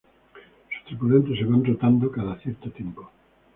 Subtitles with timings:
[0.71, 3.11] Sus tripulantes se van rotando cada cierto tiempo.